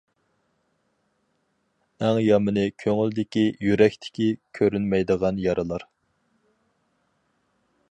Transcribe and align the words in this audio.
ئەڭ 2.07 2.17
يامىنى 2.27 2.63
كۆڭۈلدىكى، 2.85 3.45
يۈرەكتىكى 3.67 4.27
كۆرۈنمەيدىغان 4.61 5.45
يارىلار. 5.47 5.89